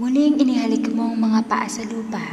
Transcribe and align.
Muling 0.00 0.40
inihalik 0.40 0.88
mo 0.96 1.12
ang 1.12 1.20
mga 1.20 1.44
paa 1.44 1.68
sa 1.68 1.84
lupa. 1.84 2.24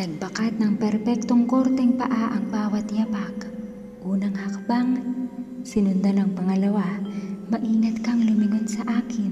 Nagbakat 0.00 0.56
ng 0.56 0.80
perpektong 0.80 1.44
korteng 1.44 1.92
paa 1.92 2.32
ang 2.32 2.48
bawat 2.48 2.88
yapak. 2.88 3.52
Unang 4.00 4.32
hakbang, 4.32 5.04
sinundan 5.60 6.24
ng 6.24 6.32
pangalawa. 6.32 6.96
Maingat 7.52 8.00
kang 8.00 8.24
lumingon 8.24 8.64
sa 8.64 8.80
akin. 8.88 9.28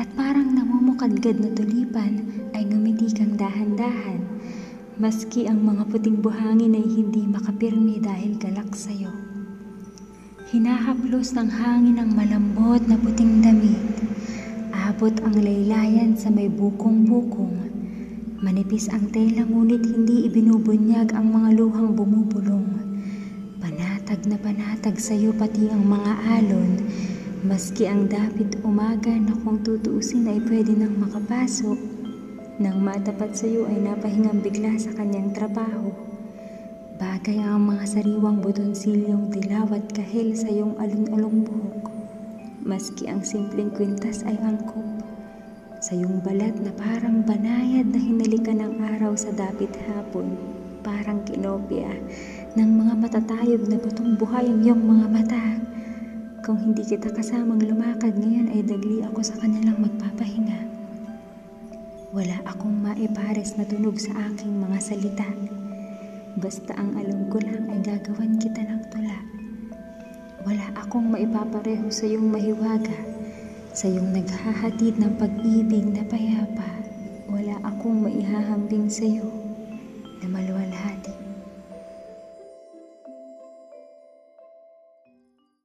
At 0.00 0.08
parang 0.16 0.56
namumukadgad 0.56 1.36
na 1.36 1.52
tulipan 1.52 2.48
ay 2.56 2.64
ngumiti 2.64 3.12
kang 3.12 3.36
dahan-dahan. 3.36 4.24
Maski 4.96 5.52
ang 5.52 5.68
mga 5.68 5.92
puting 5.92 6.24
buhangin 6.24 6.80
ay 6.80 6.86
hindi 6.96 7.28
makapirmi 7.28 8.00
dahil 8.00 8.40
galak 8.40 8.72
sa'yo. 8.72 9.12
Hinahaplos 10.48 11.36
ng 11.36 11.60
hangin 11.60 12.00
ang 12.00 12.16
malambot 12.16 12.80
na 12.88 12.96
puting 12.96 13.44
damit. 13.44 13.84
Abot 14.96 15.12
ang 15.28 15.36
laylayan 15.36 16.16
sa 16.16 16.32
may 16.32 16.48
bukong-bukong. 16.48 17.68
Manipis 18.40 18.88
ang 18.88 19.12
tela 19.12 19.44
ngunit 19.44 19.84
hindi 19.84 20.24
ibinubunyag 20.24 21.12
ang 21.12 21.36
mga 21.36 21.52
luhang 21.52 21.92
bumubulong. 21.92 22.64
Panatag 23.60 24.24
na 24.24 24.40
panatag 24.40 24.96
sa 24.96 25.12
iyo 25.12 25.36
pati 25.36 25.68
ang 25.68 25.84
mga 25.84 26.40
alon. 26.40 26.80
Maski 27.44 27.84
ang 27.84 28.08
dapit 28.08 28.56
umaga 28.64 29.12
na 29.12 29.36
kung 29.44 29.60
tutuusin 29.60 30.32
ay 30.32 30.40
pwede 30.48 30.72
nang 30.72 30.96
makapasok. 30.96 31.76
Nang 32.56 32.80
matapat 32.80 33.36
sa 33.36 33.44
iyo 33.44 33.68
ay 33.68 33.76
napahingang 33.76 34.40
bigla 34.40 34.80
sa 34.80 34.96
kanyang 34.96 35.28
trabaho. 35.36 35.92
Bagay 36.96 37.44
ang 37.44 37.68
mga 37.68 37.84
sariwang 37.84 38.40
butonsilyong 38.40 39.28
dilaw 39.28 39.68
at 39.76 39.92
kahil 39.92 40.32
sa 40.32 40.48
iyong 40.48 40.72
alon-along 40.80 41.44
buhok. 41.44 41.85
Maski 42.66 43.06
ang 43.06 43.22
simpleng 43.22 43.70
kwintas 43.70 44.26
ay 44.26 44.34
angkop. 44.42 44.82
Sa 45.78 45.94
iyong 45.94 46.18
balat 46.18 46.50
na 46.58 46.74
parang 46.74 47.22
banayad 47.22 47.86
na 47.94 48.00
hinalikan 48.02 48.58
ng 48.58 48.82
araw 48.82 49.14
sa 49.14 49.30
dapit 49.30 49.70
hapon, 49.86 50.34
parang 50.82 51.22
kinopya 51.22 51.86
ng 52.58 52.70
mga 52.74 52.94
matatayog 52.98 53.70
na 53.70 53.78
batong 53.78 54.18
buhay 54.18 54.50
ang 54.50 54.66
iyong 54.66 54.82
mga 54.82 55.06
mata. 55.06 55.44
Kung 56.42 56.58
hindi 56.58 56.82
kita 56.82 57.06
kasamang 57.14 57.62
lumakad 57.62 58.18
ngayon 58.18 58.50
ay 58.50 58.66
dagli 58.66 58.98
ako 59.06 59.22
sa 59.22 59.38
kanilang 59.38 59.78
magpapahinga. 59.86 60.66
Wala 62.10 62.42
akong 62.50 62.82
maipares 62.82 63.54
na 63.54 63.62
tunog 63.62 63.94
sa 64.02 64.10
aking 64.26 64.58
mga 64.58 64.78
salita. 64.82 65.28
Basta 66.34 66.74
ang 66.74 66.98
alam 66.98 67.30
ko 67.30 67.38
lang 67.46 67.70
ay 67.70 67.78
gagawan 67.78 68.42
kita 68.42 68.66
ng 68.66 68.82
tula. 68.90 69.45
Wala 70.46 70.70
akong 70.78 71.10
maipapareho 71.10 71.90
sa 71.90 72.06
iyong 72.06 72.30
mahiwaga, 72.30 72.94
sa 73.74 73.90
iyong 73.90 74.14
naghahatid 74.14 74.94
ng 74.94 75.18
pag-ibig 75.18 75.90
na 75.90 76.06
payapa. 76.06 76.86
Wala 77.26 77.58
akong 77.66 78.06
maihahambing 78.06 78.86
sa 78.86 79.10
iyo. 79.10 79.45